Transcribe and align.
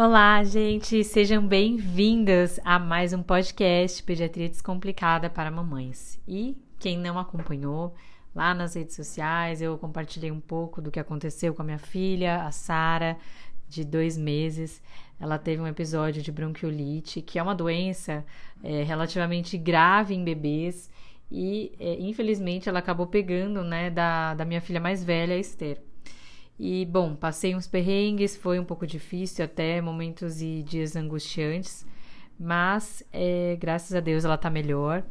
Olá, 0.00 0.44
gente, 0.44 1.02
sejam 1.02 1.44
bem-vindas 1.44 2.60
a 2.64 2.78
mais 2.78 3.12
um 3.12 3.20
podcast 3.20 4.00
Pediatria 4.04 4.48
Descomplicada 4.48 5.28
para 5.28 5.50
Mamães. 5.50 6.20
E 6.24 6.56
quem 6.78 6.96
não 6.96 7.18
acompanhou, 7.18 7.92
lá 8.32 8.54
nas 8.54 8.76
redes 8.76 8.94
sociais 8.94 9.60
eu 9.60 9.76
compartilhei 9.76 10.30
um 10.30 10.38
pouco 10.38 10.80
do 10.80 10.92
que 10.92 11.00
aconteceu 11.00 11.52
com 11.52 11.62
a 11.62 11.64
minha 11.64 11.80
filha, 11.80 12.44
a 12.44 12.52
Sara, 12.52 13.16
de 13.68 13.84
dois 13.84 14.16
meses. 14.16 14.80
Ela 15.18 15.36
teve 15.36 15.60
um 15.60 15.66
episódio 15.66 16.22
de 16.22 16.30
bronquiolite, 16.30 17.20
que 17.20 17.36
é 17.36 17.42
uma 17.42 17.52
doença 17.52 18.24
é, 18.62 18.84
relativamente 18.84 19.58
grave 19.58 20.14
em 20.14 20.22
bebês 20.22 20.88
e 21.28 21.72
é, 21.80 21.98
infelizmente 21.98 22.68
ela 22.68 22.78
acabou 22.78 23.08
pegando, 23.08 23.64
né, 23.64 23.90
da, 23.90 24.34
da 24.34 24.44
minha 24.44 24.60
filha 24.60 24.78
mais 24.78 25.02
velha, 25.02 25.34
a 25.34 25.38
Esther. 25.38 25.82
E, 26.58 26.84
bom, 26.86 27.14
passei 27.14 27.54
uns 27.54 27.66
perrengues, 27.68 28.36
foi 28.36 28.58
um 28.58 28.64
pouco 28.64 28.86
difícil, 28.86 29.44
até 29.44 29.80
momentos 29.80 30.42
e 30.42 30.62
dias 30.62 30.96
angustiantes, 30.96 31.86
mas 32.38 33.04
é, 33.12 33.56
graças 33.60 33.94
a 33.94 34.00
Deus 34.00 34.24
ela 34.24 34.36
tá 34.36 34.50
melhor. 34.50 35.04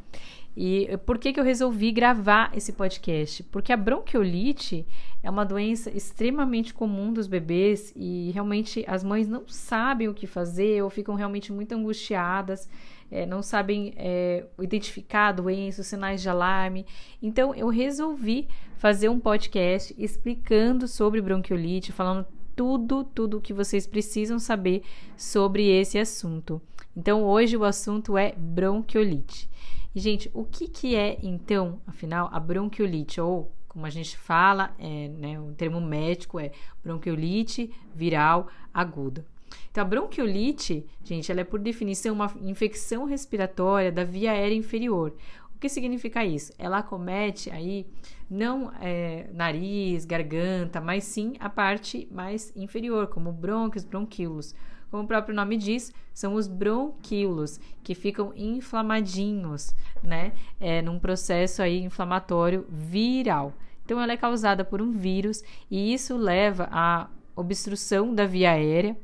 E 0.60 0.90
por 1.06 1.20
que, 1.20 1.32
que 1.32 1.40
eu 1.40 1.44
resolvi 1.44 1.92
gravar 1.92 2.52
esse 2.58 2.74
podcast? 2.74 3.44
Porque 3.44 3.72
a 3.72 3.78
bronquiolite 3.78 4.88
é 5.22 5.30
uma 5.30 5.46
doença 5.46 5.96
extremamente 5.96 6.74
comum 6.74 7.14
dos 7.14 7.28
bebês 7.28 7.94
e 7.96 8.32
realmente 8.34 8.84
as 8.88 9.04
mães 9.04 9.28
não 9.28 9.48
sabem 9.48 10.08
o 10.08 10.16
que 10.16 10.26
fazer 10.26 10.84
ou 10.84 10.90
ficam 10.90 11.14
realmente 11.14 11.54
muito 11.54 11.74
angustiadas 11.74 12.68
é, 13.12 13.26
não 13.26 13.42
sabem 13.42 13.94
é, 13.96 14.46
identificar 14.60 15.30
a 15.30 15.32
doença, 15.32 15.82
os 15.82 15.88
sinais 15.88 16.22
de 16.22 16.30
alarme. 16.30 16.86
Então, 17.22 17.54
eu 17.56 17.70
resolvi 17.70 18.48
fazer 18.78 19.10
um 19.10 19.20
podcast 19.20 19.96
explicando 19.98 20.88
sobre 20.88 21.22
bronquiolite, 21.22 21.92
falando 21.92 22.26
tudo, 22.56 23.04
tudo 23.04 23.42
que 23.42 23.54
vocês 23.54 23.86
precisam 23.86 24.40
saber 24.40 24.84
sobre 25.16 25.68
esse 25.70 25.98
assunto. 25.98 26.62
Então, 26.96 27.24
hoje 27.24 27.56
o 27.56 27.64
assunto 27.64 28.18
é 28.18 28.34
bronquiolite. 28.36 29.50
E, 29.94 30.00
gente, 30.00 30.30
o 30.34 30.44
que, 30.44 30.68
que 30.68 30.96
é, 30.96 31.18
então, 31.24 31.80
afinal, 31.88 32.30
a 32.32 32.40
bronquiolite? 32.40 33.22
Ou, 33.22 33.52
como 33.68 33.86
a 33.86 33.90
gente 33.90 34.18
fala, 34.18 34.76
é, 34.80 35.08
né, 35.08 35.40
o 35.40 35.54
termo 35.54 35.80
médico 35.80 36.40
é 36.40 36.52
bronquiolite 36.84 37.72
viral 37.96 38.48
aguda. 38.74 39.26
Então, 39.72 39.82
a 39.84 39.86
bronquiolite, 39.86 40.86
gente, 41.04 41.32
ela 41.32 41.42
é 41.42 41.44
por 41.44 41.60
definição 41.60 42.14
uma 42.14 42.34
infecção 42.42 43.06
respiratória 43.06 43.92
da 43.92 44.04
via 44.04 44.32
aérea 44.32 44.56
inferior. 44.56 45.14
O 45.56 45.60
que 45.60 45.70
significa 45.70 46.24
isso? 46.24 46.54
Ela 46.60 46.80
acomete 46.80 47.50
aí 47.50 47.88
não 48.30 48.72
é, 48.80 49.28
nariz, 49.34 50.06
garganta, 50.06 50.80
mas 50.80 51.04
sim 51.04 51.34
a 51.40 51.50
parte 51.50 52.08
mais 52.12 52.54
inferior, 52.56 53.08
como 53.08 53.32
brônquios, 53.32 53.84
bronquíolos. 53.84 54.54
Como 54.92 55.04
o 55.04 55.08
próprio 55.08 55.36
nome 55.36 55.58
diz, 55.58 55.92
são 56.14 56.36
os 56.36 56.48
bronquíolos 56.48 57.60
que 57.84 57.96
ficam 57.96 58.34
inflamadinhos, 58.36 59.76
né? 60.04 60.34
É, 60.60 60.82
num 60.82 61.00
processo 61.00 61.62
aí 61.62 61.82
inflamatório 61.82 62.66
viral. 62.70 63.54
Então, 63.84 64.00
ela 64.00 64.14
é 64.14 64.18
causada 64.18 64.64
por 64.64 64.82
um 64.82 64.92
vírus 64.92 65.44
e 65.72 65.94
isso 65.94 66.16
leva 66.18 66.68
à 66.72 67.10
obstrução 67.36 68.14
da 68.14 68.26
via 68.26 68.52
aérea 68.52 68.98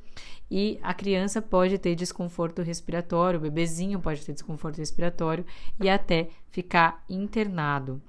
e 0.55 0.79
a 0.83 0.93
criança 0.93 1.41
pode 1.41 1.79
ter 1.79 1.95
desconforto 1.95 2.61
respiratório, 2.61 3.39
o 3.39 3.41
bebezinho 3.41 3.99
pode 3.99 4.23
ter 4.23 4.33
desconforto 4.33 4.77
respiratório 4.77 5.43
e 5.81 5.89
até 5.89 6.29
ficar 6.51 7.03
internado. 7.09 7.99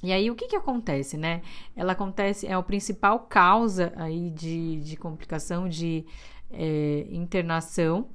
E 0.00 0.12
aí 0.12 0.30
o 0.30 0.36
que 0.36 0.46
que 0.46 0.54
acontece, 0.54 1.16
né? 1.16 1.42
Ela 1.74 1.94
acontece, 1.94 2.46
é 2.46 2.52
a 2.52 2.62
principal 2.62 3.18
causa 3.28 3.92
aí 3.96 4.30
de, 4.30 4.78
de 4.82 4.96
complicação 4.96 5.68
de 5.68 6.06
é, 6.48 7.08
internação, 7.10 8.08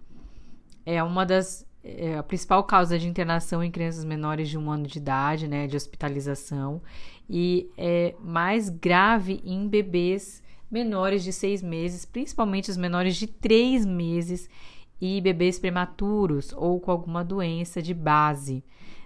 é 0.85 1.03
uma 1.03 1.25
das 1.25 1.67
é 1.83 2.17
a 2.17 2.23
principal 2.23 2.63
causa 2.63 2.97
de 2.97 3.09
internação 3.09 3.61
em 3.61 3.69
crianças 3.69 4.05
menores 4.05 4.47
de 4.47 4.57
um 4.57 4.72
ano 4.72 4.88
de 4.88 5.00
idade, 5.00 5.50
né, 5.50 5.67
de 5.67 5.75
hospitalização, 5.75 6.81
e 7.29 7.69
é 7.78 8.16
mais 8.22 8.69
grave 8.69 9.41
em 9.44 9.67
bebês 9.67 10.41
menores 10.73 11.23
de 11.23 11.31
seis 11.31 11.61
meses, 11.61 12.03
principalmente 12.03 12.72
os 12.72 12.78
menores 12.78 13.16
de 13.16 13.28
três 13.28 13.85
meses 13.85 14.50
e 15.00 15.22
bebês 15.22 15.59
prematuros 15.59 16.51
ou 16.53 16.79
com 16.79 16.89
alguma 16.89 17.23
doença 17.23 17.79
de 17.79 17.94
base. 17.94 18.63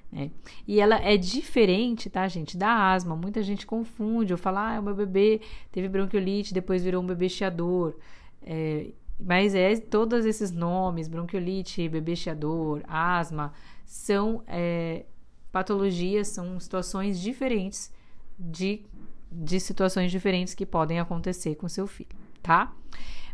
Né? 0.09 0.31
E 0.65 0.79
ela 0.79 0.95
é 0.95 1.17
diferente, 1.17 2.09
tá, 2.09 2.25
gente, 2.29 2.57
da 2.57 2.93
asma. 2.93 3.17
Muita 3.17 3.43
gente 3.43 3.65
confunde 3.65 4.31
ou 4.31 4.37
fala, 4.37 4.77
ah, 4.77 4.79
o 4.79 4.83
meu 4.83 4.95
bebê 4.95 5.41
teve 5.69 5.89
bronquiolite, 5.89 6.53
depois 6.53 6.85
virou 6.85 7.03
um 7.03 7.05
bebê 7.05 7.27
chiador. 7.27 7.97
É, 8.41 8.91
mas 9.19 9.53
é 9.53 9.75
todos 9.75 10.25
esses 10.25 10.51
nomes, 10.51 11.09
bronquiolite, 11.09 11.89
bebê 11.89 12.15
chiador, 12.15 12.81
asma, 12.87 13.51
são 13.83 14.41
é, 14.47 15.05
patologias, 15.51 16.29
são 16.29 16.57
situações 16.61 17.19
diferentes 17.19 17.91
de 18.39 18.85
de 19.31 19.59
situações 19.59 20.11
diferentes 20.11 20.53
que 20.53 20.65
podem 20.65 20.99
acontecer 20.99 21.55
com 21.55 21.67
seu 21.67 21.87
filho, 21.87 22.15
tá? 22.41 22.71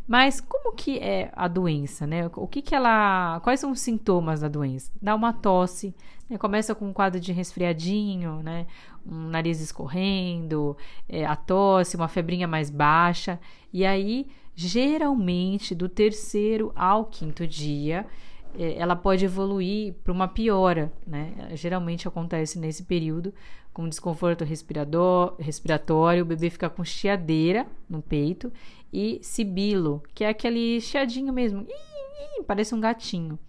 Mas 0.07 0.41
como 0.41 0.75
que 0.75 0.99
é 0.99 1.31
a 1.33 1.47
doença, 1.47 2.05
né? 2.05 2.29
O 2.35 2.47
que 2.47 2.61
que 2.61 2.75
ela, 2.75 3.39
quais 3.41 3.59
são 3.59 3.71
os 3.71 3.79
sintomas 3.79 4.41
da 4.41 4.49
doença? 4.49 4.91
Dá 5.01 5.15
uma 5.15 5.31
tosse, 5.31 5.95
né? 6.29 6.37
começa 6.37 6.75
com 6.75 6.89
um 6.89 6.93
quadro 6.93 7.21
de 7.21 7.31
resfriadinho, 7.31 8.43
né? 8.43 8.67
Um 9.05 9.29
nariz 9.29 9.61
escorrendo, 9.61 10.75
é, 11.07 11.25
a 11.25 11.35
tosse, 11.35 11.95
uma 11.95 12.09
febrinha 12.09 12.47
mais 12.47 12.69
baixa, 12.69 13.39
e 13.71 13.85
aí 13.85 14.27
geralmente 14.55 15.73
do 15.73 15.89
terceiro 15.89 16.71
ao 16.75 17.05
quinto 17.05 17.47
dia 17.47 18.05
ela 18.57 18.95
pode 18.95 19.25
evoluir 19.25 19.93
para 20.03 20.13
uma 20.13 20.27
piora, 20.27 20.91
né? 21.05 21.33
Geralmente 21.53 22.07
acontece 22.07 22.59
nesse 22.59 22.83
período 22.83 23.33
com 23.73 23.89
desconforto 23.89 24.43
respiratório, 24.43 26.23
o 26.23 26.27
bebê 26.27 26.49
fica 26.49 26.69
com 26.69 26.85
chiadeira 26.85 27.65
no 27.89 28.01
peito 28.01 28.53
e 28.91 29.19
sibilo, 29.23 30.03
que 30.13 30.23
é 30.23 30.29
aquele 30.29 30.79
chiadinho 30.79 31.33
mesmo, 31.33 31.65
parece 32.45 32.75
um 32.75 32.79
gatinho. 32.79 33.39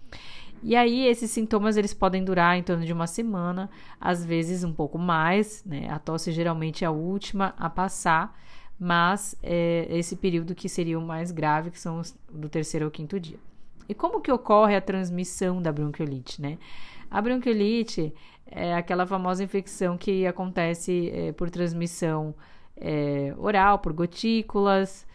E 0.62 0.74
aí 0.74 1.06
esses 1.06 1.30
sintomas 1.30 1.76
eles 1.76 1.92
podem 1.92 2.24
durar 2.24 2.56
em 2.56 2.62
torno 2.62 2.86
de 2.86 2.92
uma 2.92 3.06
semana, 3.06 3.68
às 4.00 4.24
vezes 4.24 4.64
um 4.64 4.72
pouco 4.72 4.98
mais, 4.98 5.62
né? 5.66 5.90
A 5.90 5.98
tosse 5.98 6.32
geralmente 6.32 6.84
é 6.84 6.86
a 6.86 6.90
última 6.90 7.54
a 7.58 7.68
passar, 7.68 8.34
mas 8.78 9.36
é 9.42 9.86
esse 9.90 10.16
período 10.16 10.54
que 10.54 10.70
seria 10.70 10.98
o 10.98 11.06
mais 11.06 11.30
grave, 11.30 11.70
que 11.70 11.78
são 11.78 12.00
os 12.00 12.16
do 12.32 12.48
terceiro 12.48 12.86
ao 12.86 12.90
quinto 12.90 13.20
dia. 13.20 13.38
E 13.88 13.94
como 13.94 14.20
que 14.20 14.32
ocorre 14.32 14.76
a 14.76 14.80
transmissão 14.80 15.60
da 15.60 15.72
bronquiolite, 15.72 16.40
né? 16.40 16.58
A 17.10 17.20
bronquiolite 17.20 18.12
é 18.46 18.74
aquela 18.74 19.06
famosa 19.06 19.42
infecção 19.42 19.96
que 19.96 20.26
acontece 20.26 21.10
é, 21.12 21.32
por 21.32 21.50
transmissão 21.50 22.34
é, 22.76 23.34
oral, 23.38 23.78
por 23.78 23.92
gotículas, 23.92 25.06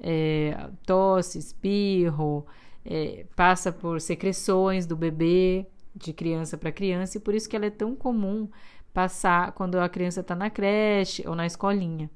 é, 0.00 0.56
tosse, 0.86 1.38
espirro, 1.38 2.46
é, 2.84 3.26
passa 3.34 3.72
por 3.72 4.00
secreções 4.00 4.86
do 4.86 4.96
bebê, 4.96 5.66
de 5.94 6.12
criança 6.12 6.56
para 6.56 6.70
criança, 6.70 7.18
e 7.18 7.20
por 7.20 7.34
isso 7.34 7.48
que 7.48 7.56
ela 7.56 7.66
é 7.66 7.70
tão 7.70 7.94
comum 7.96 8.48
passar 8.94 9.52
quando 9.52 9.76
a 9.76 9.88
criança 9.88 10.20
está 10.20 10.34
na 10.34 10.50
creche 10.50 11.26
ou 11.26 11.34
na 11.34 11.46
escolinha, 11.46 12.10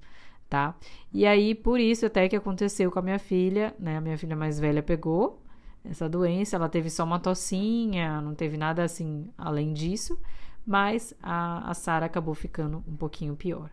tá? 0.49 0.75
E 1.13 1.27
aí, 1.27 1.55
por 1.55 1.81
isso 1.81 2.07
até 2.07 2.29
que 2.29 2.37
aconteceu 2.37 2.91
com 2.91 2.99
a 2.99 3.03
minha 3.03 3.19
filha, 3.19 3.75
né? 3.79 3.97
A 3.97 4.01
minha 4.01 4.17
filha 4.17 4.37
mais 4.37 4.59
velha 4.59 4.83
pegou, 4.83 5.42
essa 5.85 6.09
doença. 6.09 6.57
Ela 6.57 6.69
teve 6.69 6.91
só 6.91 7.05
uma 7.05 7.19
tossinha, 7.19 8.21
não 8.21 8.35
teve 8.35 8.57
nada 8.57 8.85
assim 8.85 9.31
além 9.37 9.73
disso, 9.73 10.19
mas 10.67 11.15
a, 11.23 11.71
a 11.71 11.75
Sara 11.75 12.07
acabou 12.07 12.35
ficando 12.35 12.83
um 12.87 12.97
pouquinho 12.97 13.37
pior, 13.37 13.71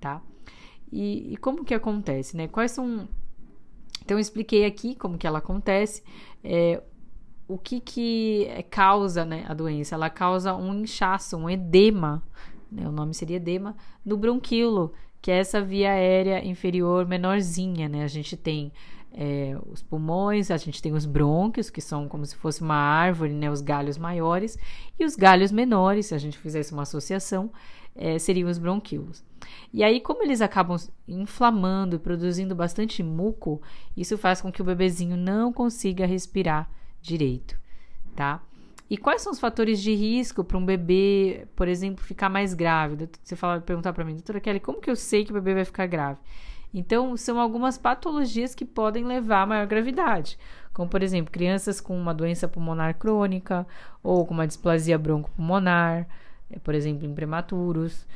tá? 0.00 0.22
E, 0.92 1.34
e, 1.34 1.36
como 1.36 1.64
que 1.64 1.74
acontece, 1.74 2.36
né? 2.36 2.48
Quais 2.48 2.72
são. 2.72 3.08
Então, 4.02 4.16
eu 4.16 4.20
expliquei 4.20 4.64
aqui 4.64 4.96
como 4.96 5.16
que 5.16 5.26
ela 5.26 5.38
acontece. 5.38 6.02
É, 6.42 6.82
o 7.46 7.58
que 7.58 7.80
que 7.80 8.48
causa 8.70 9.24
né, 9.24 9.44
a 9.48 9.54
doença? 9.54 9.94
Ela 9.94 10.08
causa 10.10 10.54
um 10.54 10.74
inchaço, 10.74 11.36
um 11.36 11.50
edema, 11.50 12.22
né, 12.70 12.88
o 12.88 12.92
nome 12.92 13.12
seria 13.12 13.36
edema, 13.36 13.76
no 14.04 14.16
bronquíolo, 14.16 14.92
que 15.20 15.30
é 15.30 15.38
essa 15.38 15.60
via 15.60 15.90
aérea 15.90 16.44
inferior 16.44 17.06
menorzinha, 17.06 17.88
né? 17.88 18.04
A 18.04 18.08
gente 18.08 18.36
tem 18.36 18.72
é, 19.12 19.56
os 19.66 19.82
pulmões, 19.82 20.50
a 20.50 20.56
gente 20.56 20.80
tem 20.80 20.92
os 20.92 21.04
brônquios, 21.04 21.70
que 21.70 21.80
são 21.80 22.08
como 22.08 22.24
se 22.24 22.36
fosse 22.36 22.62
uma 22.62 22.76
árvore, 22.76 23.32
né, 23.32 23.50
os 23.50 23.60
galhos 23.60 23.98
maiores, 23.98 24.56
e 24.98 25.04
os 25.04 25.16
galhos 25.16 25.50
menores, 25.50 26.06
se 26.06 26.14
a 26.14 26.18
gente 26.18 26.38
fizesse 26.38 26.72
uma 26.72 26.82
associação, 26.82 27.50
é, 27.94 28.18
seriam 28.18 28.48
os 28.48 28.58
bronquíolos. 28.58 29.24
E 29.72 29.82
aí, 29.82 30.00
como 30.00 30.22
eles 30.22 30.40
acabam 30.40 30.76
inflamando 31.08 31.96
e 31.96 31.98
produzindo 31.98 32.54
bastante 32.54 33.02
muco, 33.02 33.60
isso 33.96 34.16
faz 34.16 34.40
com 34.40 34.52
que 34.52 34.62
o 34.62 34.64
bebezinho 34.64 35.16
não 35.16 35.52
consiga 35.52 36.06
respirar 36.06 36.70
direito, 37.00 37.58
tá? 38.14 38.42
E 38.88 38.96
quais 38.96 39.22
são 39.22 39.32
os 39.32 39.38
fatores 39.38 39.80
de 39.80 39.94
risco 39.94 40.42
para 40.42 40.58
um 40.58 40.64
bebê, 40.64 41.46
por 41.54 41.68
exemplo, 41.68 42.04
ficar 42.04 42.28
mais 42.28 42.54
grávido? 42.54 43.08
Você 43.22 43.36
fala, 43.36 43.60
perguntar 43.60 43.92
para 43.92 44.04
mim, 44.04 44.14
doutora 44.14 44.40
Kelly, 44.40 44.58
como 44.58 44.80
que 44.80 44.90
eu 44.90 44.96
sei 44.96 45.24
que 45.24 45.30
o 45.30 45.34
bebê 45.34 45.54
vai 45.54 45.64
ficar 45.64 45.86
grave? 45.86 46.18
Então, 46.72 47.16
são 47.16 47.40
algumas 47.40 47.76
patologias 47.76 48.54
que 48.54 48.64
podem 48.64 49.04
levar 49.04 49.42
a 49.42 49.46
maior 49.46 49.66
gravidade, 49.66 50.38
como 50.72 50.88
por 50.88 51.02
exemplo, 51.02 51.32
crianças 51.32 51.80
com 51.80 51.98
uma 52.00 52.14
doença 52.14 52.46
pulmonar 52.46 52.96
crônica 52.96 53.66
ou 54.02 54.24
com 54.24 54.32
uma 54.32 54.46
displasia 54.46 54.96
broncopulmonar, 54.96 56.06
eh, 56.48 56.58
por 56.60 56.74
exemplo, 56.74 57.04
em 57.06 57.14
prematuros, 57.14 58.06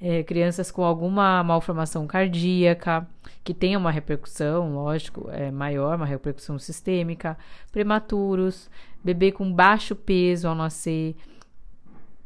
é, 0.00 0.22
crianças 0.22 0.70
com 0.70 0.84
alguma 0.84 1.42
malformação 1.42 2.06
cardíaca, 2.06 3.06
que 3.42 3.52
tenha 3.54 3.78
uma 3.78 3.90
repercussão, 3.90 4.74
lógico, 4.74 5.28
é, 5.30 5.50
maior, 5.50 5.96
uma 5.96 6.06
repercussão 6.06 6.58
sistêmica, 6.58 7.36
prematuros, 7.72 8.70
bebê 9.02 9.32
com 9.32 9.52
baixo 9.52 9.96
peso 9.96 10.46
ao 10.48 10.54
nascer, 10.54 11.16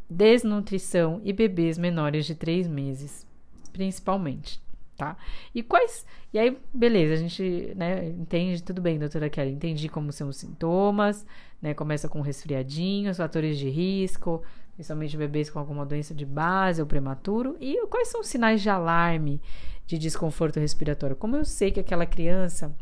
desnutrição 0.09 1.21
e 1.25 1.33
bebês 1.33 1.79
menores 1.79 2.27
de 2.27 2.35
3 2.35 2.67
meses, 2.67 3.27
principalmente 3.73 4.61
tá? 4.99 5.17
E 5.55 5.63
quais. 5.63 6.05
E 6.35 6.39
aí, 6.39 6.59
beleza, 6.75 7.15
a 7.15 7.17
gente 7.17 7.73
né, 7.77 8.09
entende, 8.09 8.63
tudo 8.63 8.83
bem, 8.83 8.99
doutora 8.99 9.31
Kelly, 9.31 9.53
entendi 9.53 9.89
como 9.89 10.13
são 10.13 10.29
os 10.29 10.37
sintomas, 10.37 11.25
né? 11.63 11.73
Começa 11.73 12.09
com 12.09 12.21
resfriadinhos, 12.21 13.17
fatores 13.17 13.57
de 13.57 13.71
risco, 13.71 14.43
principalmente 14.75 15.17
bebês 15.17 15.49
com 15.49 15.59
alguma 15.59 15.87
doença 15.87 16.13
de 16.13 16.27
base 16.27 16.83
ou 16.83 16.87
prematuro. 16.87 17.57
E 17.61 17.87
quais 17.87 18.09
são 18.09 18.21
os 18.21 18.27
sinais 18.27 18.61
de 18.61 18.69
alarme 18.69 19.41
de 19.87 19.97
desconforto 19.97 20.61
respiratório? 20.61 21.17
Como 21.17 21.37
eu 21.37 21.45
sei 21.45 21.71
que 21.71 21.81
aquela 21.81 22.05
criança 22.05 22.75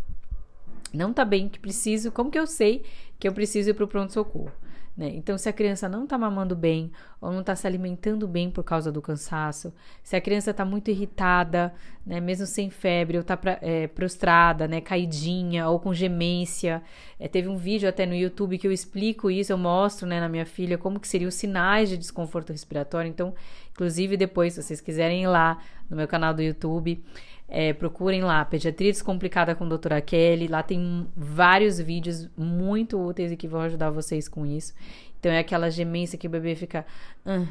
não 0.92 1.12
tá 1.12 1.24
bem, 1.24 1.48
que 1.48 1.60
preciso, 1.60 2.10
como 2.10 2.30
que 2.30 2.38
eu 2.38 2.46
sei 2.46 2.82
que 3.18 3.28
eu 3.28 3.32
preciso 3.32 3.70
ir 3.70 3.74
para 3.74 3.84
o 3.84 3.88
pronto-socorro? 3.88 4.50
Né? 4.96 5.10
Então, 5.14 5.36
se 5.36 5.46
a 5.46 5.52
criança 5.52 5.88
não 5.88 6.04
está 6.04 6.16
mamando 6.16 6.56
bem 6.56 6.90
ou 7.20 7.30
não 7.30 7.40
está 7.40 7.54
se 7.54 7.66
alimentando 7.66 8.26
bem 8.26 8.50
por 8.50 8.64
causa 8.64 8.90
do 8.90 9.02
cansaço, 9.02 9.74
se 10.02 10.16
a 10.16 10.20
criança 10.20 10.52
está 10.52 10.64
muito 10.64 10.90
irritada, 10.90 11.74
né? 12.04 12.18
mesmo 12.18 12.46
sem 12.46 12.70
febre, 12.70 13.18
ou 13.18 13.20
está 13.20 13.38
é, 13.60 13.88
prostrada, 13.88 14.66
né? 14.66 14.80
caidinha 14.80 15.68
ou 15.68 15.78
com 15.78 15.92
gemência. 15.92 16.82
É, 17.20 17.28
teve 17.28 17.46
um 17.46 17.58
vídeo 17.58 17.86
até 17.86 18.06
no 18.06 18.14
YouTube 18.14 18.56
que 18.56 18.66
eu 18.66 18.72
explico 18.72 19.30
isso, 19.30 19.52
eu 19.52 19.58
mostro 19.58 20.06
né, 20.06 20.18
na 20.18 20.28
minha 20.28 20.46
filha 20.46 20.78
como 20.78 20.98
que 20.98 21.08
seriam 21.08 21.28
os 21.28 21.34
sinais 21.34 21.90
de 21.90 21.98
desconforto 21.98 22.50
respiratório. 22.50 23.10
Então, 23.10 23.34
inclusive 23.72 24.16
depois, 24.16 24.54
se 24.54 24.62
vocês 24.62 24.80
quiserem 24.80 25.24
ir 25.24 25.26
lá 25.26 25.58
no 25.90 25.96
meu 25.96 26.08
canal 26.08 26.32
do 26.32 26.42
YouTube, 26.42 27.04
é, 27.48 27.72
procurem 27.72 28.22
lá, 28.22 28.44
Pediatria 28.44 28.90
Descomplicada 28.90 29.54
com 29.54 29.68
doutora 29.68 30.00
Kelly. 30.00 30.48
Lá 30.48 30.62
tem 30.62 31.06
vários 31.16 31.78
vídeos 31.78 32.28
muito 32.36 32.98
úteis 32.98 33.30
e 33.30 33.36
que 33.36 33.46
vão 33.46 33.60
ajudar 33.60 33.90
vocês 33.90 34.28
com 34.28 34.44
isso. 34.44 34.74
Então 35.18 35.30
é 35.30 35.38
aquela 35.38 35.70
gemência 35.70 36.18
que 36.18 36.26
o 36.26 36.30
bebê 36.30 36.54
fica. 36.54 36.84
Uh, 37.24 37.48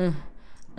uh, 0.00 0.10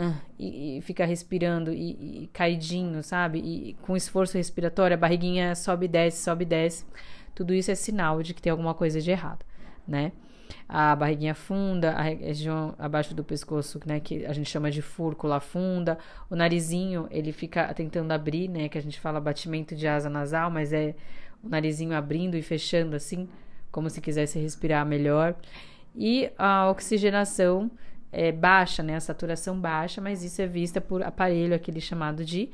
uh, 0.01 0.15
e, 0.37 0.77
e, 0.77 0.81
fica 0.81 1.05
respirando 1.05 1.71
e, 1.71 2.23
e, 2.23 2.29
caidinho, 2.33 3.01
sabe? 3.01 3.39
E 3.39 3.73
com 3.81 3.95
esforço 3.95 4.37
respiratório, 4.37 4.95
a 4.95 4.99
barriguinha 4.99 5.55
sobe 5.55 5.85
e 5.85 5.89
desce, 5.89 6.23
sobe 6.23 6.43
e 6.43 6.47
desce. 6.47 6.85
Tudo 7.33 7.53
isso 7.53 7.71
é 7.71 7.75
sinal 7.75 8.21
de 8.21 8.33
que 8.33 8.41
tem 8.41 8.51
alguma 8.51 8.73
coisa 8.73 8.99
de 8.99 9.09
errado, 9.09 9.45
né? 9.87 10.11
a 10.67 10.95
barriguinha 10.95 11.33
funda, 11.33 11.93
a 11.93 12.01
região 12.01 12.75
abaixo 12.77 13.13
do 13.13 13.23
pescoço, 13.23 13.79
né, 13.85 13.99
que 13.99 14.25
a 14.25 14.33
gente 14.33 14.49
chama 14.49 14.69
de 14.69 14.81
fúrcula 14.81 15.39
funda, 15.39 15.97
o 16.29 16.35
narizinho, 16.35 17.07
ele 17.09 17.31
fica 17.31 17.73
tentando 17.73 18.11
abrir, 18.11 18.47
né, 18.47 18.69
que 18.69 18.77
a 18.77 18.81
gente 18.81 18.99
fala 18.99 19.19
batimento 19.19 19.75
de 19.75 19.87
asa 19.87 20.09
nasal, 20.09 20.51
mas 20.51 20.71
é 20.73 20.95
o 21.43 21.49
narizinho 21.49 21.95
abrindo 21.95 22.35
e 22.35 22.41
fechando 22.41 22.95
assim, 22.95 23.27
como 23.71 23.89
se 23.89 24.01
quisesse 24.01 24.39
respirar 24.39 24.85
melhor. 24.85 25.35
E 25.95 26.31
a 26.37 26.69
oxigenação 26.69 27.71
é 28.11 28.31
baixa, 28.31 28.83
né, 28.83 28.95
a 28.95 28.99
saturação 28.99 29.59
baixa, 29.59 30.01
mas 30.01 30.23
isso 30.23 30.41
é 30.41 30.47
vista 30.47 30.79
por 30.79 31.01
aparelho 31.03 31.55
aquele 31.55 31.81
chamado 31.81 32.23
de 32.23 32.49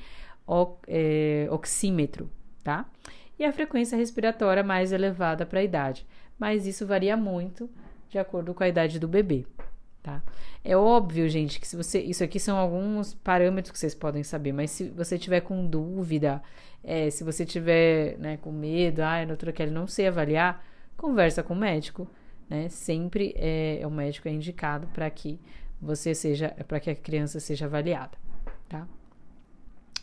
é, 0.87 1.47
oxímetro, 1.51 2.29
tá? 2.63 2.85
E 3.37 3.43
a 3.43 3.51
frequência 3.51 3.97
respiratória 3.97 4.63
mais 4.63 4.91
elevada 4.91 5.45
para 5.45 5.59
a 5.59 5.63
idade, 5.63 6.05
mas 6.39 6.65
isso 6.65 6.85
varia 6.85 7.17
muito 7.17 7.69
de 8.09 8.17
acordo 8.17 8.53
com 8.53 8.63
a 8.63 8.67
idade 8.67 8.99
do 8.99 9.07
bebê, 9.07 9.45
tá? 10.01 10.21
É 10.63 10.75
óbvio, 10.75 11.27
gente, 11.27 11.59
que 11.59 11.67
se 11.67 11.75
você. 11.75 11.99
Isso 11.99 12.23
aqui 12.23 12.39
são 12.39 12.57
alguns 12.57 13.13
parâmetros 13.13 13.71
que 13.71 13.77
vocês 13.77 13.93
podem 13.93 14.23
saber, 14.23 14.53
mas 14.53 14.71
se 14.71 14.89
você 14.89 15.17
tiver 15.17 15.41
com 15.41 15.65
dúvida, 15.67 16.41
é, 16.83 17.09
se 17.09 17.23
você 17.23 17.45
tiver 17.45 18.17
né, 18.17 18.37
com 18.37 18.51
medo, 18.51 19.01
ah, 19.01 19.23
doutora 19.25 19.51
Kelly 19.51 19.71
não 19.71 19.85
sei 19.85 20.07
avaliar, 20.07 20.65
conversa 20.95 21.43
com 21.43 21.53
o 21.53 21.57
médico, 21.57 22.07
né? 22.49 22.69
Sempre 22.69 23.35
é, 23.37 23.81
o 23.85 23.91
médico 23.91 24.27
é 24.27 24.31
indicado 24.31 24.87
para 24.87 25.09
que 25.09 25.39
você 25.81 26.15
seja, 26.15 26.49
para 26.67 26.79
que 26.79 26.89
a 26.89 26.95
criança 26.95 27.39
seja 27.39 27.65
avaliada, 27.65 28.17
tá? 28.69 28.87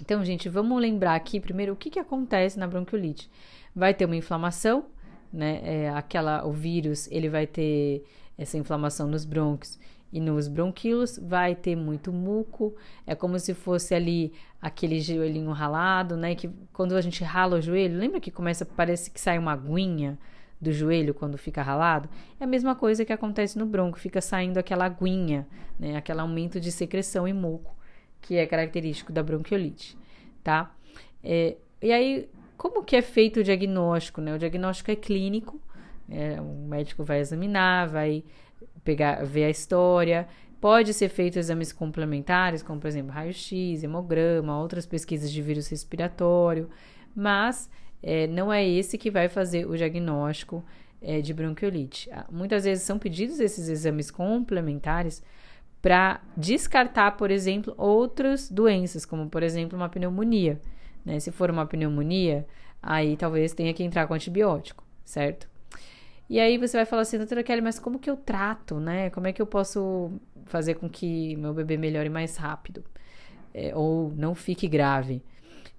Então, 0.02 0.24
gente, 0.24 0.48
vamos 0.48 0.82
lembrar 0.82 1.14
aqui 1.14 1.38
primeiro 1.38 1.74
o 1.74 1.76
que, 1.76 1.88
que 1.88 2.00
acontece 2.00 2.58
na 2.58 2.66
bronquiolite. 2.66 3.30
Vai 3.72 3.94
ter 3.94 4.04
uma 4.04 4.16
inflamação, 4.16 4.86
né? 5.32 5.60
É, 5.62 5.90
aquela, 5.90 6.44
o 6.44 6.50
vírus, 6.50 7.08
ele 7.08 7.28
vai 7.28 7.46
ter 7.46 8.02
essa 8.36 8.58
inflamação 8.58 9.06
nos 9.06 9.24
brônquios 9.24 9.78
e 10.12 10.18
nos 10.18 10.48
bronquíolos, 10.48 11.20
vai 11.22 11.54
ter 11.54 11.76
muito 11.76 12.12
muco, 12.12 12.74
é 13.06 13.14
como 13.14 13.38
se 13.38 13.54
fosse 13.54 13.94
ali 13.94 14.32
aquele 14.60 15.00
joelhinho 15.00 15.52
ralado, 15.52 16.16
né? 16.16 16.34
Que 16.34 16.50
quando 16.72 16.96
a 16.96 17.00
gente 17.00 17.22
rala 17.22 17.58
o 17.58 17.60
joelho, 17.60 17.96
lembra 17.96 18.18
que 18.18 18.32
começa, 18.32 18.66
parece 18.66 19.08
que 19.08 19.20
sai 19.20 19.38
uma 19.38 19.52
aguinha 19.52 20.18
do 20.60 20.72
joelho 20.72 21.14
quando 21.14 21.38
fica 21.38 21.62
ralado? 21.62 22.08
É 22.40 22.44
a 22.44 22.46
mesma 22.46 22.74
coisa 22.74 23.04
que 23.04 23.12
acontece 23.12 23.56
no 23.56 23.66
bronco, 23.66 24.00
fica 24.00 24.20
saindo 24.20 24.58
aquela 24.58 24.84
aguinha, 24.84 25.46
né? 25.78 25.94
Aquele 25.96 26.20
aumento 26.20 26.58
de 26.58 26.72
secreção 26.72 27.28
e 27.28 27.32
muco, 27.32 27.76
que 28.22 28.36
é 28.36 28.46
característico 28.46 29.12
da 29.12 29.22
bronquiolite, 29.22 29.98
tá? 30.42 30.74
É, 31.22 31.56
e 31.82 31.92
aí, 31.92 32.28
como 32.56 32.84
que 32.84 32.96
é 32.96 33.02
feito 33.02 33.40
o 33.40 33.44
diagnóstico? 33.44 34.20
Né? 34.20 34.34
O 34.34 34.38
diagnóstico 34.38 34.90
é 34.90 34.96
clínico, 34.96 35.60
é, 36.08 36.40
o 36.40 36.66
médico 36.68 37.04
vai 37.04 37.18
examinar, 37.18 37.88
vai 37.88 38.24
pegar, 38.84 39.24
ver 39.24 39.44
a 39.44 39.50
história. 39.50 40.28
Pode 40.60 40.94
ser 40.94 41.08
feito 41.08 41.38
exames 41.38 41.72
complementares, 41.72 42.62
como 42.62 42.80
por 42.80 42.86
exemplo 42.86 43.10
raio-x, 43.10 43.82
hemograma, 43.82 44.60
outras 44.60 44.86
pesquisas 44.86 45.30
de 45.30 45.42
vírus 45.42 45.66
respiratório, 45.68 46.70
mas 47.14 47.68
é, 48.00 48.28
não 48.28 48.52
é 48.52 48.66
esse 48.66 48.96
que 48.96 49.10
vai 49.10 49.28
fazer 49.28 49.66
o 49.66 49.76
diagnóstico 49.76 50.64
é, 51.00 51.20
de 51.20 51.34
bronquiolite. 51.34 52.08
Ah, 52.12 52.26
muitas 52.30 52.62
vezes 52.62 52.84
são 52.84 52.96
pedidos 52.96 53.40
esses 53.40 53.68
exames 53.68 54.08
complementares 54.08 55.20
para 55.82 56.20
descartar, 56.36 57.16
por 57.16 57.30
exemplo, 57.30 57.74
outras 57.76 58.48
doenças, 58.48 59.04
como 59.04 59.28
por 59.28 59.42
exemplo 59.42 59.76
uma 59.76 59.88
pneumonia. 59.88 60.60
Né? 61.04 61.18
Se 61.18 61.32
for 61.32 61.50
uma 61.50 61.66
pneumonia, 61.66 62.46
aí 62.80 63.16
talvez 63.16 63.52
tenha 63.52 63.74
que 63.74 63.82
entrar 63.82 64.06
com 64.06 64.14
antibiótico, 64.14 64.84
certo? 65.04 65.50
E 66.30 66.38
aí 66.38 66.56
você 66.56 66.76
vai 66.76 66.86
falar 66.86 67.02
assim, 67.02 67.18
doutora 67.18 67.42
Kelly, 67.42 67.60
mas 67.60 67.80
como 67.80 67.98
que 67.98 68.08
eu 68.08 68.16
trato, 68.16 68.78
né? 68.78 69.10
Como 69.10 69.26
é 69.26 69.32
que 69.32 69.42
eu 69.42 69.46
posso 69.46 70.12
fazer 70.46 70.76
com 70.76 70.88
que 70.88 71.36
meu 71.36 71.52
bebê 71.52 71.76
melhore 71.76 72.08
mais 72.08 72.36
rápido? 72.36 72.84
É, 73.52 73.76
ou 73.76 74.12
não 74.16 74.34
fique 74.34 74.68
grave? 74.68 75.20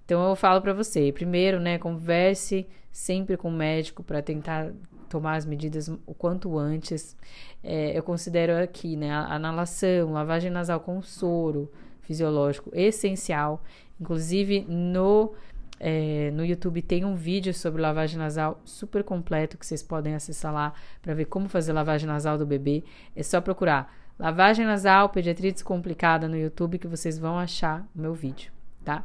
Então 0.04 0.28
eu 0.28 0.36
falo 0.36 0.60
para 0.60 0.74
você, 0.74 1.10
primeiro, 1.10 1.58
né, 1.58 1.78
converse 1.78 2.66
sempre 2.92 3.36
com 3.36 3.48
o 3.48 3.52
médico 3.52 4.02
para 4.04 4.22
tentar 4.22 4.70
tomar 5.08 5.36
as 5.36 5.46
medidas 5.46 5.88
o 5.88 6.14
quanto 6.14 6.58
antes. 6.58 7.16
É, 7.62 7.96
eu 7.96 8.02
considero 8.02 8.56
aqui, 8.62 8.96
né, 8.96 9.10
a 9.10 9.34
analação, 9.34 10.12
lavagem 10.12 10.50
nasal 10.50 10.80
com 10.80 11.00
soro 11.02 11.70
fisiológico 12.02 12.70
essencial. 12.74 13.62
Inclusive, 14.00 14.66
no, 14.68 15.32
é, 15.80 16.30
no 16.32 16.44
YouTube 16.44 16.82
tem 16.82 17.04
um 17.04 17.14
vídeo 17.14 17.52
sobre 17.54 17.80
lavagem 17.80 18.18
nasal 18.18 18.60
super 18.64 19.02
completo 19.02 19.56
que 19.56 19.66
vocês 19.66 19.82
podem 19.82 20.14
acessar 20.14 20.52
lá 20.52 20.72
para 21.02 21.14
ver 21.14 21.26
como 21.26 21.48
fazer 21.48 21.72
lavagem 21.72 22.06
nasal 22.06 22.36
do 22.38 22.46
bebê. 22.46 22.84
É 23.14 23.22
só 23.22 23.40
procurar 23.40 23.94
lavagem 24.18 24.64
nasal, 24.64 25.08
pediatria 25.08 25.52
descomplicada 25.52 26.28
no 26.28 26.36
YouTube 26.36 26.78
que 26.78 26.86
vocês 26.86 27.18
vão 27.18 27.38
achar 27.38 27.86
o 27.94 28.00
meu 28.00 28.14
vídeo, 28.14 28.52
tá? 28.84 29.04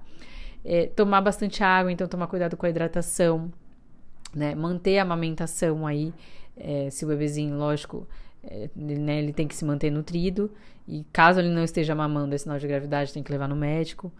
É, 0.63 0.87
tomar 0.87 1.21
bastante 1.21 1.63
água, 1.63 1.91
então 1.91 2.07
tomar 2.07 2.27
cuidado 2.27 2.57
com 2.57 2.65
a 2.65 2.69
hidratação, 2.69 3.51
né? 4.33 4.55
Manter 4.55 4.99
a 4.99 5.03
amamentação 5.03 5.85
aí, 5.85 6.13
é, 6.57 6.89
se 6.89 7.05
o 7.05 7.07
bebezinho, 7.07 7.57
lógico, 7.57 8.07
é, 8.43 8.69
né, 8.75 9.19
ele 9.19 9.33
tem 9.33 9.47
que 9.47 9.55
se 9.55 9.65
manter 9.65 9.91
nutrido 9.91 10.51
e 10.87 11.05
caso 11.11 11.39
ele 11.39 11.49
não 11.49 11.63
esteja 11.63 11.93
mamando, 11.93 12.33
é 12.33 12.37
sinal 12.37 12.57
de 12.57 12.67
gravidade, 12.67 13.13
tem 13.13 13.23
que 13.23 13.31
levar 13.31 13.47
no 13.47 13.55
médico 13.55 14.11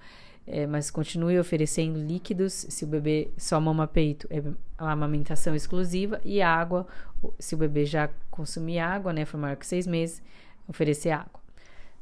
é, 0.50 0.66
mas 0.66 0.90
continue 0.90 1.40
oferecendo 1.40 2.00
líquidos 2.00 2.66
se 2.70 2.84
o 2.84 2.88
bebê 2.88 3.30
só 3.38 3.62
mama 3.62 3.88
peito, 3.88 4.28
é 4.32 4.42
a 4.80 4.92
amamentação 4.92 5.54
exclusiva, 5.56 6.20
e 6.26 6.42
água, 6.42 6.88
se 7.38 7.54
o 7.54 7.58
bebê 7.58 7.86
já 7.86 8.10
consumir 8.32 8.80
água, 8.80 9.14
né, 9.14 9.26
for 9.26 9.38
maior 9.38 9.56
que 9.56 9.68
seis 9.68 9.86
meses, 9.86 10.24
oferecer 10.68 11.12
água. 11.12 11.40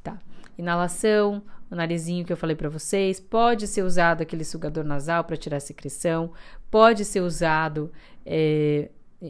Tá. 0.01 0.17
Inalação, 0.57 1.43
o 1.69 1.75
narizinho 1.75 2.25
que 2.25 2.33
eu 2.33 2.37
falei 2.37 2.55
para 2.55 2.69
vocês, 2.69 3.19
pode 3.19 3.67
ser 3.67 3.83
usado 3.83 4.21
aquele 4.21 4.43
sugador 4.43 4.83
nasal 4.83 5.23
para 5.23 5.37
tirar 5.37 5.57
a 5.57 5.61
secreção, 5.61 6.31
pode 6.71 7.05
ser 7.05 7.21
usado 7.21 7.91
é, 8.25 8.89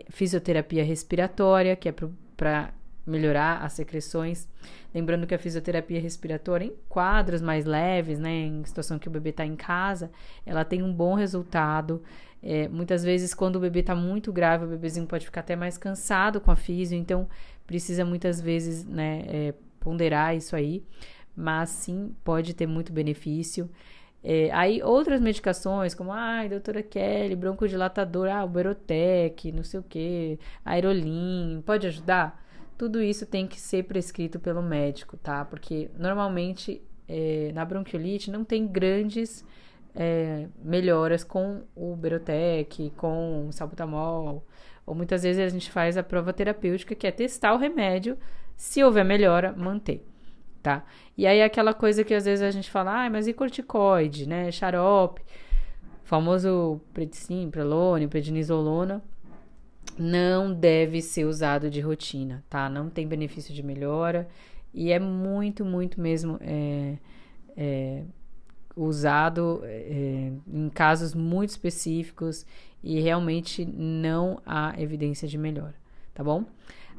fisioterapia 0.09 0.83
respiratória, 0.83 1.75
que 1.75 1.89
é 1.89 1.93
para 2.35 2.73
melhorar 3.05 3.63
as 3.63 3.73
secreções. 3.73 4.47
Lembrando 4.93 5.25
que 5.25 5.33
a 5.33 5.39
fisioterapia 5.39 5.99
respiratória, 5.99 6.65
em 6.65 6.73
quadros 6.89 7.41
mais 7.41 7.65
leves, 7.65 8.19
né, 8.19 8.31
em 8.31 8.63
situação 8.65 8.99
que 8.99 9.07
o 9.07 9.11
bebê 9.11 9.29
está 9.29 9.45
em 9.45 9.55
casa, 9.55 10.11
ela 10.45 10.65
tem 10.65 10.83
um 10.83 10.93
bom 10.93 11.13
resultado. 11.15 12.03
É, 12.43 12.67
muitas 12.67 13.03
vezes, 13.03 13.33
quando 13.33 13.55
o 13.55 13.59
bebê 13.59 13.79
está 13.79 13.95
muito 13.95 14.31
grave, 14.31 14.65
o 14.65 14.67
bebezinho 14.67 15.07
pode 15.07 15.25
ficar 15.25 15.41
até 15.41 15.55
mais 15.55 15.77
cansado 15.77 16.39
com 16.41 16.51
a 16.51 16.55
fisio, 16.55 16.97
então 16.97 17.27
precisa 17.65 18.05
muitas 18.05 18.39
vezes 18.39 18.85
né, 18.85 19.23
é, 19.27 19.53
ponderar 19.79 20.35
isso 20.35 20.55
aí, 20.55 20.83
mas 21.37 21.69
sim 21.69 22.15
pode 22.23 22.55
ter 22.55 22.65
muito 22.65 22.91
benefício. 22.91 23.69
É, 24.23 24.49
aí 24.51 24.81
outras 24.81 25.21
medicações, 25.21 25.93
como 25.93 26.11
ai, 26.11 26.49
doutora 26.49 26.81
Kelly, 26.81 27.35
broncodilatador, 27.35 28.27
ah, 28.29 28.43
o 28.43 28.49
Berotec, 28.49 29.51
não 29.51 29.63
sei 29.63 29.79
o 29.79 29.83
que, 29.83 30.39
Aerolim, 30.65 31.61
pode 31.65 31.85
ajudar? 31.87 32.43
Tudo 32.77 33.01
isso 33.01 33.25
tem 33.25 33.47
que 33.47 33.59
ser 33.59 33.83
prescrito 33.83 34.39
pelo 34.39 34.61
médico, 34.61 35.15
tá? 35.17 35.45
Porque 35.45 35.89
normalmente 35.97 36.81
é, 37.07 37.51
na 37.53 37.63
bronquiolite 37.63 38.31
não 38.31 38.43
tem 38.43 38.67
grandes 38.67 39.45
é, 39.95 40.47
melhoras 40.63 41.23
com 41.23 41.63
o 41.75 41.95
Berotec, 41.95 42.91
com 42.97 43.47
o 43.47 43.53
salbutamol, 43.53 44.45
ou 44.85 44.95
muitas 44.95 45.23
vezes 45.23 45.41
a 45.41 45.49
gente 45.49 45.71
faz 45.71 45.97
a 45.97 46.03
prova 46.03 46.33
terapêutica, 46.33 46.95
que 46.95 47.07
é 47.07 47.11
testar 47.11 47.53
o 47.53 47.57
remédio, 47.57 48.17
se 48.55 48.83
houver 48.83 49.05
melhora, 49.05 49.53
manter, 49.53 50.03
tá? 50.67 50.83
E 51.17 51.25
aí 51.25 51.41
aquela 51.41 51.73
coisa 51.73 52.03
que 52.03 52.13
às 52.13 52.25
vezes 52.25 52.43
a 52.43 52.51
gente 52.51 52.69
fala, 52.69 53.05
ah, 53.05 53.09
mas 53.09 53.25
e 53.25 53.31
corticoide, 53.31 54.27
né? 54.27 54.51
Xarope, 54.51 55.21
famoso 56.03 56.81
predicin, 56.93 57.49
prelone, 57.49 58.05
prednisolona, 58.05 59.01
não 59.97 60.53
deve 60.53 61.01
ser 61.01 61.23
usado 61.23 61.69
de 61.69 61.79
rotina, 61.79 62.43
tá? 62.49 62.69
Não 62.69 62.89
tem 62.89 63.07
benefício 63.07 63.53
de 63.53 63.63
melhora 63.63 64.27
e 64.73 64.91
é 64.91 64.99
muito, 64.99 65.63
muito 65.63 66.01
mesmo 66.01 66.37
é, 66.41 66.97
é, 67.55 68.03
usado 68.75 69.61
é, 69.63 70.33
em 70.45 70.67
casos 70.67 71.13
muito 71.15 71.51
específicos 71.51 72.45
e 72.83 72.99
realmente 72.99 73.63
não 73.63 74.41
há 74.45 74.73
evidência 74.77 75.29
de 75.29 75.37
melhora, 75.37 75.75
tá 76.13 76.21
bom? 76.25 76.43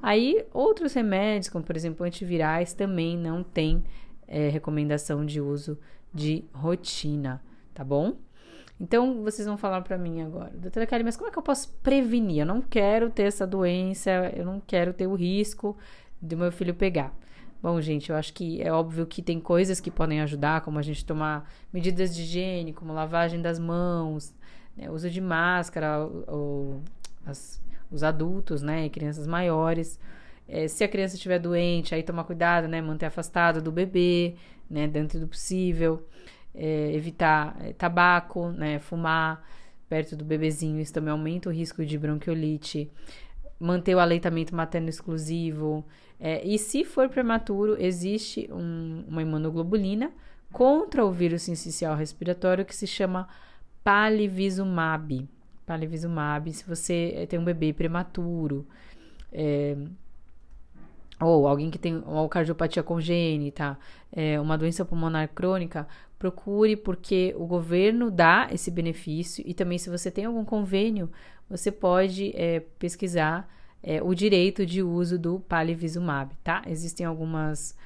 Aí, 0.03 0.45
outros 0.53 0.93
remédios, 0.95 1.49
como 1.49 1.65
por 1.65 1.77
exemplo 1.77 2.07
antivirais, 2.07 2.73
também 2.73 3.17
não 3.17 3.43
tem 3.43 3.85
é, 4.27 4.49
recomendação 4.49 5.25
de 5.25 5.41
uso 5.41 5.79
de 6.13 6.45
rotina, 6.53 7.43
tá 7.75 7.85
bom? 7.85 8.17
Então, 8.81 9.25
vocês 9.25 9.47
vão 9.47 9.57
falar 9.57 9.81
para 9.83 9.99
mim 9.99 10.23
agora, 10.23 10.53
doutora 10.55 10.87
Kelly, 10.87 11.03
mas 11.03 11.17
como 11.17 11.29
é 11.29 11.33
que 11.33 11.39
eu 11.39 11.43
posso 11.43 11.73
prevenir? 11.83 12.41
Eu 12.41 12.47
não 12.47 12.61
quero 12.61 13.11
ter 13.11 13.25
essa 13.25 13.45
doença, 13.47 14.11
eu 14.37 14.45
não 14.45 14.61
quero 14.61 14.93
ter 14.93 15.09
o 15.09 15.15
risco 15.15 15.77
do 16.23 16.37
meu 16.37 16.53
filho 16.53 16.75
pegar. 16.75 17.13
Bom, 17.61 17.81
gente, 17.81 18.11
eu 18.11 18.17
acho 18.17 18.33
que 18.33 18.63
é 18.63 18.73
óbvio 18.73 19.05
que 19.05 19.21
tem 19.21 19.41
coisas 19.41 19.81
que 19.81 19.91
podem 19.91 20.21
ajudar, 20.21 20.61
como 20.61 20.79
a 20.79 20.83
gente 20.83 21.05
tomar 21.05 21.51
medidas 21.73 22.15
de 22.15 22.23
higiene, 22.23 22.73
como 22.73 22.93
lavagem 22.93 23.43
das 23.43 23.59
mãos, 23.59 24.33
né, 24.77 24.89
uso 24.89 25.11
de 25.11 25.21
máscara, 25.21 26.07
ou, 26.29 26.81
as, 27.27 27.61
os 27.91 28.03
adultos, 28.03 28.63
né, 28.63 28.89
crianças 28.89 29.27
maiores. 29.27 29.99
É, 30.47 30.67
se 30.69 30.83
a 30.83 30.89
criança 30.89 31.15
estiver 31.15 31.39
doente, 31.39 31.95
aí 31.95 32.03
tomar 32.03 32.25
cuidado, 32.25 32.69
né, 32.69 32.81
manter 32.81 33.07
afastado 33.07 33.61
do 33.61 33.71
bebê, 33.71 34.37
né, 34.71 34.87
dentro 34.87 35.21
do 35.21 35.29
possível 35.29 36.07
é, 36.55 36.93
evitar 36.93 37.57
é, 37.61 37.73
tabaco, 37.73 38.51
né, 38.51 38.79
fumar 38.79 39.47
perto 39.89 40.17
do 40.17 40.25
bebezinho, 40.25 40.81
isso 40.81 40.93
também 40.93 41.13
aumenta 41.13 41.49
o 41.49 41.53
risco 41.53 41.85
de 41.85 41.97
bronquiolite, 41.97 42.91
manter 43.59 43.95
o 43.95 43.99
aleitamento 43.99 44.55
materno 44.55 44.89
exclusivo, 44.89 45.85
é, 46.21 46.45
e 46.45 46.59
se 46.59 46.85
for 46.85 47.09
prematuro, 47.09 47.77
existe 47.81 48.49
um, 48.53 49.05
uma 49.07 49.23
imunoglobulina 49.23 50.11
contra 50.53 51.05
o 51.05 51.13
vírus 51.13 51.43
sincicial 51.43 51.95
respiratório 51.95 52.65
que 52.65 52.75
se 52.75 52.87
chama 52.87 53.29
palivizumab. 53.85 55.29
Palivizumab, 55.69 56.51
se 56.51 56.65
você 56.65 57.13
é, 57.15 57.27
tem 57.27 57.39
um 57.39 57.45
bebê 57.45 57.75
prematuro, 57.75 58.67
é, 59.31 59.77
ou 61.21 61.47
alguém 61.47 61.71
que 61.71 61.79
tem 61.79 61.97
uma 61.99 62.27
cardiopatia 62.27 62.83
congênita, 62.83 63.79
é, 64.11 64.41
uma 64.41 64.57
doença 64.57 64.83
pulmonar 64.83 65.29
crônica, 65.29 65.87
procure 66.19 66.75
porque 66.75 67.35
o 67.37 67.45
governo 67.47 68.11
dá 68.11 68.49
esse 68.51 68.71
benefício 68.71 69.45
e 69.47 69.53
também 69.53 69.77
se 69.77 69.91
você 69.91 70.11
tem 70.11 70.25
algum 70.25 70.43
convênio, 70.43 71.11
você 71.51 71.71
pode 71.71 72.33
é, 72.35 72.61
pesquisar 72.79 73.47
o 74.03 74.13
direito 74.13 74.67
de 74.67 74.83
uso 74.83 75.17
do 75.17 75.39
palivizumab, 75.39 76.35
tá? 76.43 76.63
Existem 76.67 77.07
algumas, 77.07 77.77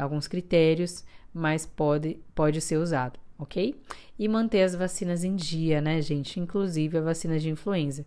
alguns 0.00 0.28
critérios, 0.28 1.04
mas 1.34 1.66
pode, 1.66 2.20
pode 2.36 2.60
ser 2.60 2.76
usado, 2.76 3.18
ok? 3.44 3.74
E 4.18 4.28
manter 4.28 4.62
as 4.62 4.74
vacinas 4.74 5.22
em 5.22 5.36
dia, 5.36 5.80
né, 5.80 6.02
gente? 6.02 6.40
Inclusive 6.40 6.98
a 6.98 7.02
vacina 7.02 7.38
de 7.38 7.48
influenza. 7.48 8.04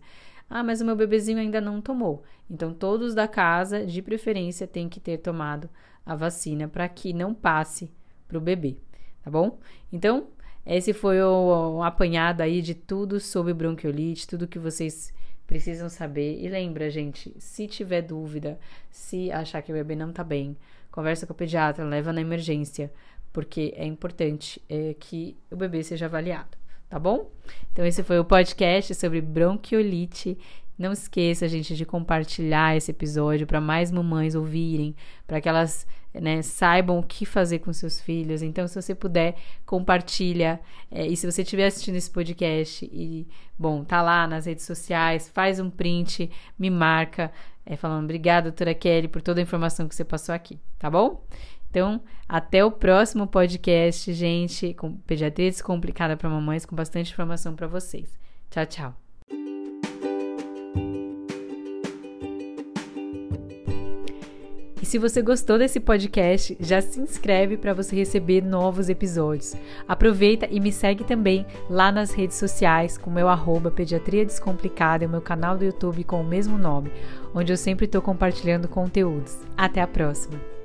Ah, 0.50 0.62
mas 0.62 0.80
o 0.80 0.84
meu 0.84 0.96
bebezinho 0.96 1.38
ainda 1.38 1.60
não 1.60 1.80
tomou. 1.80 2.22
Então, 2.50 2.72
todos 2.72 3.14
da 3.14 3.26
casa, 3.26 3.84
de 3.84 4.00
preferência, 4.00 4.66
têm 4.66 4.88
que 4.88 5.00
ter 5.00 5.18
tomado 5.18 5.68
a 6.04 6.14
vacina 6.14 6.68
para 6.68 6.88
que 6.88 7.12
não 7.12 7.34
passe 7.34 7.90
para 8.26 8.38
o 8.38 8.40
bebê, 8.40 8.76
tá 9.22 9.30
bom? 9.30 9.58
Então, 9.92 10.28
esse 10.64 10.92
foi 10.92 11.20
o, 11.22 11.78
o 11.78 11.82
apanhado 11.82 12.40
aí 12.40 12.62
de 12.62 12.74
tudo 12.74 13.20
sobre 13.20 13.52
bronquiolite, 13.52 14.26
tudo 14.26 14.48
que 14.48 14.58
vocês 14.58 15.12
precisam 15.46 15.88
saber. 15.88 16.42
E 16.42 16.48
lembra, 16.48 16.90
gente, 16.90 17.34
se 17.38 17.66
tiver 17.66 18.02
dúvida, 18.02 18.58
se 18.90 19.30
achar 19.32 19.62
que 19.62 19.72
o 19.72 19.74
bebê 19.74 19.94
não 19.94 20.12
tá 20.12 20.24
bem, 20.24 20.56
conversa 20.90 21.26
com 21.26 21.32
o 21.32 21.36
pediatra, 21.36 21.84
leva 21.84 22.12
na 22.12 22.20
emergência, 22.20 22.92
porque 23.38 23.72
é 23.76 23.86
importante 23.86 24.60
é, 24.68 24.96
que 24.98 25.36
o 25.48 25.54
bebê 25.54 25.84
seja 25.84 26.06
avaliado 26.06 26.58
tá 26.88 26.98
bom? 26.98 27.30
Então, 27.72 27.86
esse 27.86 28.02
foi 28.02 28.18
o 28.18 28.24
podcast 28.24 28.92
sobre 28.96 29.20
bronquiolite. 29.20 30.36
Não 30.76 30.90
esqueça, 30.90 31.46
gente, 31.46 31.76
de 31.76 31.84
compartilhar 31.84 32.76
esse 32.76 32.90
episódio 32.90 33.46
para 33.46 33.60
mais 33.60 33.92
mamães 33.92 34.34
ouvirem, 34.34 34.96
para 35.24 35.40
que 35.40 35.48
elas 35.48 35.86
né, 36.14 36.40
saibam 36.42 36.98
o 36.98 37.02
que 37.02 37.26
fazer 37.26 37.60
com 37.60 37.72
seus 37.72 38.00
filhos. 38.00 38.42
Então, 38.42 38.66
se 38.66 38.80
você 38.80 38.92
puder, 38.92 39.36
compartilha. 39.66 40.58
É, 40.90 41.06
e 41.06 41.16
se 41.16 41.30
você 41.30 41.42
estiver 41.42 41.66
assistindo 41.66 41.96
esse 41.96 42.10
podcast 42.10 42.84
e, 42.90 43.28
bom, 43.56 43.84
tá 43.84 44.02
lá 44.02 44.26
nas 44.26 44.46
redes 44.46 44.64
sociais, 44.64 45.28
faz 45.28 45.60
um 45.60 45.68
print, 45.68 46.28
me 46.58 46.70
marca, 46.70 47.30
é, 47.66 47.76
falando 47.76 48.04
obrigada, 48.04 48.50
doutora 48.50 48.74
Kelly, 48.74 49.08
por 49.08 49.20
toda 49.20 49.40
a 49.40 49.42
informação 49.42 49.86
que 49.86 49.94
você 49.94 50.04
passou 50.04 50.34
aqui, 50.34 50.58
tá 50.78 50.90
bom? 50.90 51.22
Então, 51.70 52.00
até 52.28 52.64
o 52.64 52.70
próximo 52.70 53.26
podcast, 53.26 54.12
gente, 54.12 54.74
com 54.74 54.92
pediatria 54.92 55.50
descomplicada 55.50 56.16
para 56.16 56.28
mamães, 56.28 56.64
com 56.64 56.74
bastante 56.74 57.12
informação 57.12 57.54
para 57.54 57.66
vocês. 57.66 58.18
Tchau, 58.50 58.66
tchau. 58.66 58.94
E 64.80 64.86
se 64.86 64.96
você 64.96 65.20
gostou 65.20 65.58
desse 65.58 65.80
podcast, 65.80 66.56
já 66.60 66.80
se 66.80 67.00
inscreve 67.00 67.56
para 67.56 67.74
você 67.74 67.96
receber 67.96 68.42
novos 68.42 68.88
episódios. 68.88 69.54
Aproveita 69.88 70.46
e 70.50 70.60
me 70.60 70.72
segue 70.72 71.04
também 71.04 71.44
lá 71.68 71.90
nas 71.90 72.12
redes 72.12 72.36
sociais 72.36 72.96
com 72.96 73.10
meu 73.10 73.28
arroba 73.28 73.70
Pediatria 73.70 74.24
Descomplicada 74.24 75.04
e 75.04 75.06
o 75.06 75.10
meu 75.10 75.20
canal 75.20 75.58
do 75.58 75.64
YouTube 75.64 76.04
com 76.04 76.20
o 76.20 76.24
mesmo 76.24 76.56
nome, 76.56 76.92
onde 77.34 77.52
eu 77.52 77.56
sempre 77.56 77.86
estou 77.86 78.00
compartilhando 78.00 78.68
conteúdos. 78.68 79.36
Até 79.56 79.80
a 79.80 79.86
próxima! 79.86 80.57